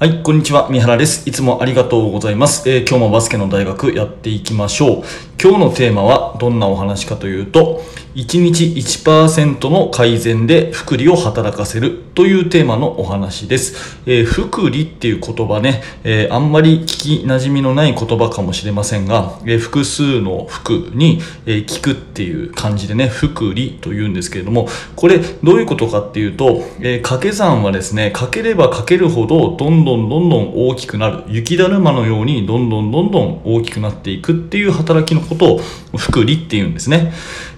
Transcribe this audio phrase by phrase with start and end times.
[0.00, 0.68] はい、こんにちは。
[0.70, 1.28] 三原です。
[1.28, 2.70] いつもありがとうございます。
[2.70, 5.02] えー今日もバスケの大学やっていきましょう。
[5.42, 7.82] 今日のテーマはどんなお話かというと、
[8.14, 14.00] 1日1%の改善で福利を働かせるというテーマのお話です。
[14.06, 31.24] えー福利っていう言葉ね、えーあんまり聞き馴染みのない言葉かもしれませんが、えー複数の福に、え聞くっていう感じでね、福利というんですけれども、これどういうことかっていうと、え掛け算はですね、かければかけるほどどんどんどんどん大きくなる。
[31.28, 35.60] 雪だるまのようにどんどんどんどん大きくなっていくっていう働きのことを
[35.96, 37.12] 福利っていうんですね。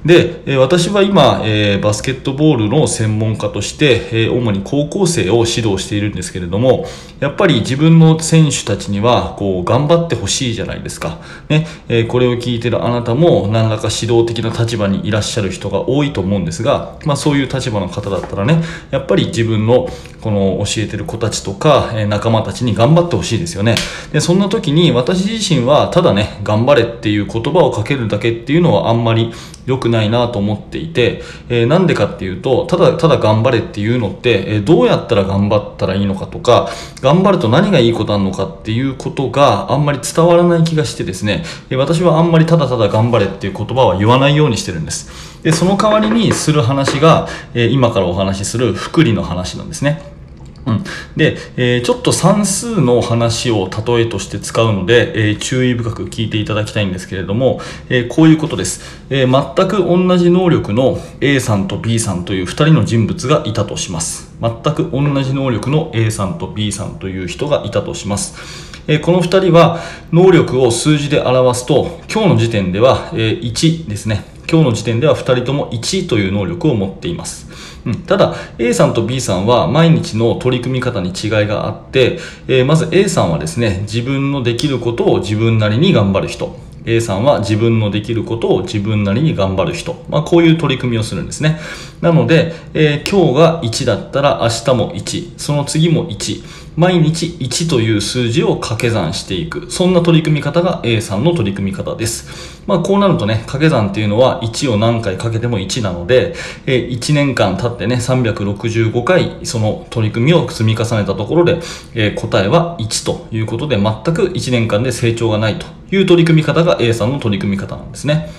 [0.04, 6.86] で、私は今、えーバスケットボールの専門家として、えー主に高校生を指導しているんですけれども、
[7.20, 11.18] やっぱり自分の選手たちには、こう、頑張ってほしいじゃないですか。
[11.48, 19.88] ね、えーこれを聞いてるあなたも、何らか指導的な立場にいらっしゃる人が多いと思うんですが、まあそういう立場の方だったらね、やっぱり自分の、
[20.20, 23.74] この教えてる子たちとか、え仲間たちに頑張ってほしいですよね。
[24.12, 29.32] で、そんな時に私自身は、ただね、頑張れっていう言葉をかけるだけっていうのはあんまり
[29.66, 36.68] 良くないなと思っていて、えーなんでかっていうと、ただただ頑張れっていうのって、えーどうやったら頑張ったらいいのかとか、
[37.00, 45.10] 頑張ると何がいいことあるのかっていうことがあんまり伝わらない気がしてですね、えー私はあんまりただただ頑張れっていう言葉は言わないようにしてるんです。
[45.42, 50.19] で、その代わりにする話が、え今からお話しする福利の話なんですね。
[50.66, 50.84] うん、
[51.16, 64.30] で、えーちょっと算数の話を例えとして使うので、えー注意深く聞いていただきたいんですけれども、えーこういうことです、えー全く同じ能力の A さんと B さんという2人の人物がいたとします。
[64.40, 68.70] 全く同じ能力の A さんと B さんという人がいたとします。
[68.86, 69.80] えーこの2人は
[70.12, 74.29] 能力を数字で表すと今日の時点では、えー1ですね。
[74.50, 77.48] 今日の時点では2人とも1という能力を持っています。
[77.86, 78.02] うん。
[78.02, 82.18] ただ A さんと B さんは毎日の取り組み方に違いがあって、
[82.48, 86.56] えーまず A さんはですね自分のできることを自分なりに頑張る人。
[86.86, 91.60] A さんは自分のできることを自分なりに頑張る人、まあ、こういう取り組みをするんですね。
[92.00, 96.42] なので、えー今日が1だったら明日も1その次も1
[96.80, 99.70] 毎日1という数字を掛け算していく。
[99.70, 102.64] そんな取り組み方が A さんの取り組み方です。
[102.66, 106.34] まあこうなるとね掛け算っていうのは1を何回かけても1なので、
[106.66, 111.60] え1年間経ってね365回その取り組みを積み重ねたところで、
[111.94, 118.30] え答えは1ということで全く1年間で成長がないという取り組み方が A さんの取り組み方なんですね。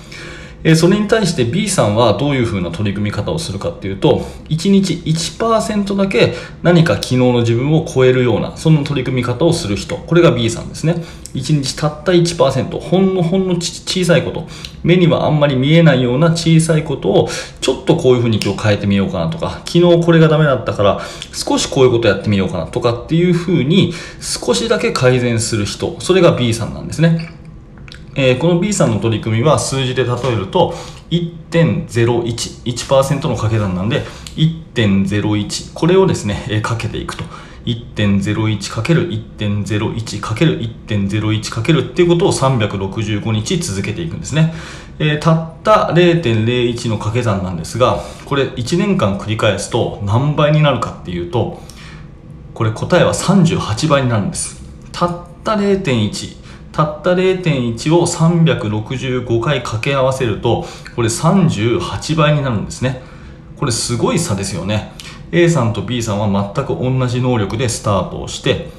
[0.64, 9.96] えそれに対して B さんはどういうふうな取り組み方をするかっていうと1日1%だけ何か昨日の自分を超えるようなそんな取り組み方をする人。
[9.96, 10.96] これが B さんですね。
[11.34, 14.46] 1日たった1%ほんのほんの小さいこと。
[14.82, 17.28] 目にはあんまり見えないような小さいことを
[17.60, 19.62] ちょっとこういうふうに今日変えてみようかなとか。
[19.64, 21.00] 昨日これがダメだったから
[21.32, 25.96] 少しこういうことやってみようかなとかっていうふうに少しだけ改善する人。
[26.00, 27.31] それが B さんなんですね。
[28.14, 30.74] えーこの B さんの取り組みは数字で例えると
[31.10, 34.02] 1.01 1%の掛け算なんで
[34.36, 37.24] 1.01これをですね、えーかけていくと。
[37.64, 40.34] 1.01×1.01×1.01× か
[41.62, 44.52] けるっていうことを365日続けていくんですね、
[44.98, 51.62] えーたった0.01の掛け算なんですがこれ1年間繰り返すと何倍になるかっていうと
[52.52, 54.60] これ答えは38倍になるんです。
[54.90, 56.41] たった0.1
[56.72, 60.64] たった0.1を365回掛け合わせると
[60.96, 63.02] これ38倍になるんですね。
[63.56, 64.92] これすごい差ですよね。
[65.30, 68.70] A さんと B さんは全く同じ能力でスタートをして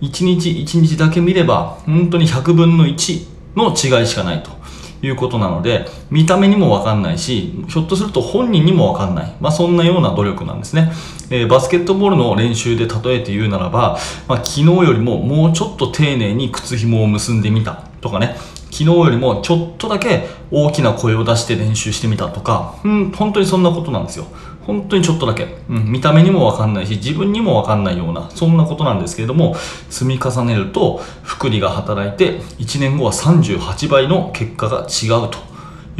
[0.00, 3.26] 1日1日だけ見れば本当に100分の1
[3.56, 4.57] の違いしかないと。
[5.02, 10.92] いうことなので見た目にもわかんないしひょっとすると本人にもわかんない、まあ、そんなような努力なんですね、
[11.30, 13.98] えーバスケットボールの練習で例えて言うならば、
[14.28, 18.36] まあ、昨日よりももうちょっと丁寧に靴紐を結んでみたとかね。
[18.70, 24.26] 昨日よりもちょっとだけ大きな声を出して練習してみたとか、うん、本当にそんなことなんですよ。
[24.68, 29.56] 本当にちょっとだけ、うん、見た目にもわかんないし自分にもわかんないようなそんなことなんですけれども
[29.88, 35.48] 積み重ねると福利が働いて1年後は38倍の結果が違うと。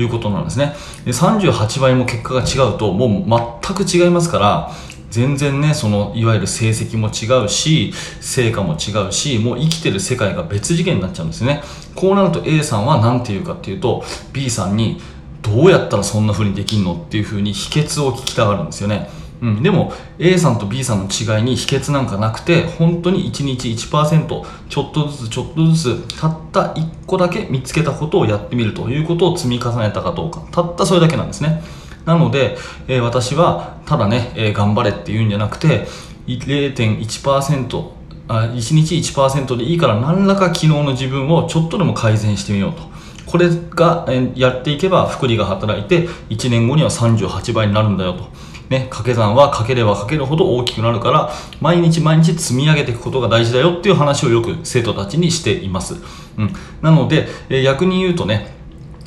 [0.00, 0.75] いうことなんですね。
[1.05, 4.71] で38倍も結果が違うともう全く違いますから
[5.11, 11.63] 全然ねそのいわゆる成績も違うし成果も違うしもう生きてる世界が別次元になっちゃうんですね。
[11.95, 15.01] こうなると A さんは何て言うかっていうと B さんに
[15.43, 19.09] どうやったらそんな風にできんのっていう風に秘訣を聞きたがるんですよね。
[19.41, 30.43] うん、でも A さんと B さんの違いに秘訣なんかなくて本当に1日1%ちょっとずつちょっとずつたった1個だけ見つけたことをやってみるということを積み重ねたかどうか。
[30.51, 31.63] たったそれだけなんですね。
[32.09, 32.57] なので、
[32.89, 35.87] えー私はただね、えー頑張れっていうんじゃなくて
[36.27, 37.91] 0.1%
[38.29, 42.89] あ1日1%でいいから何らか昨日の自分をちょっとでも改善してみようと。
[43.27, 48.31] これがえやっていけば福利が働いて1年後には38倍になるんだよと。
[48.71, 55.97] ね、掛け算はかければかけるほど大きくなるから毎日毎日積み上げていくことが大事だよっていう話をよく生徒たちにしています。
[56.39, 58.58] うん、なので、え逆に言うとね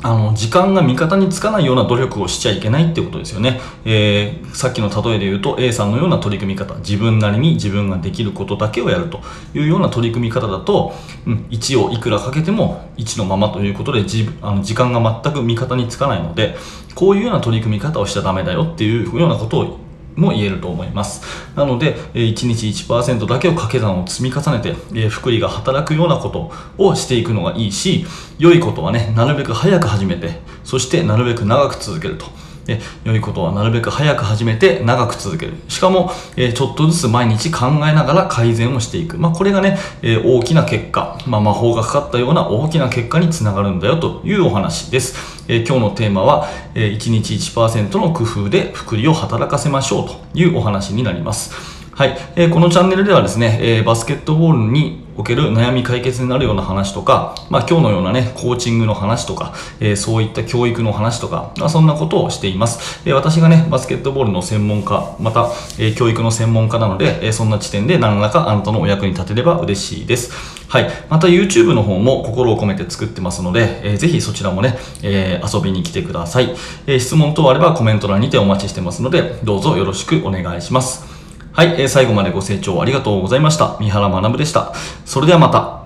[0.04, 3.62] あの、時間が味方につかないような努力をしちゃいけないってことですよね。
[3.86, 9.22] えー、さっきの例えで言うと A さんのような取り組み方、自分なりに自分ができることだけをやると
[9.54, 10.94] いうような取り組み方だと、
[11.28, 16.56] うん、1をいくらかけても1のままということでじあの時間が全く味方につかないので、
[16.96, 19.80] こういうような取り組み方をしちゃダメだよっていうようなことを
[20.16, 21.22] も言えると思います。
[21.56, 28.06] なので1日1%だけを掛け算を積み重ねて福利が働くようなことをしていくのがいいし
[28.38, 32.26] 良いことはねなるべく早く始めてそしてなるべく長く続けると。
[32.66, 35.54] で良いことはなるべく早く始めて長く続ける。
[35.68, 51.81] しかも、えー、ちょっとずつ毎日考えながら改善をしていく、まあ、これがね、えー、大きな結果、まあ、魔法がかかったような大きな結果につながるんだよというお話です、えー、今日のテーマは、え1日1%の工夫で福利を働かせましょうというお話になります。
[51.94, 63.02] はい、えー、このチャンネルではですね、えー、バスケットボールにおける悩み解決になるような話とか、まあ、今日のようなね、コーチングの話とか、えー、そういった教育の話とか、まあ、そんなことをしています。
[63.06, 65.50] え私がね、バスケットボールの専門家、また、
[65.80, 70.32] え教育の専門家なので、えそんな地点で何らかあなたのお役に立てれば嬉しいです。
[70.70, 70.90] はい。
[71.10, 76.56] また YouTube の方も心を込めて作ってますので、えー、ぜひそちらもね、え、遊びに来てください。
[76.88, 81.11] え、質問等あればコメント欄にてお待ちしてますので、どうぞよろしくお願いします。
[81.54, 83.76] はい、えー、最後までご清聴ありがとうございました。
[83.80, 84.74] 三原学でした。
[85.04, 85.81] それではまた。